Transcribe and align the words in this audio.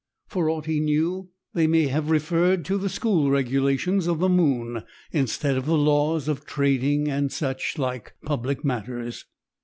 For 0.25 0.49
aught 0.49 0.65
he 0.65 0.79
knew 0.79 1.29
they 1.53 1.67
may 1.67 1.85
have 1.85 2.09
referred 2.09 2.65
to 2.65 2.79
the 2.79 2.89
school 2.89 3.29
regulations 3.29 4.07
of 4.07 4.17
the 4.17 4.29
moon, 4.29 4.81
instead 5.11 5.57
of 5.57 5.67
the 5.67 5.77
laws 5.77 6.27
of 6.27 6.43
trading 6.47 7.07
and 7.07 7.31
such 7.31 7.77
like 7.77 8.15
public 8.25 8.65
matters. 8.65 9.25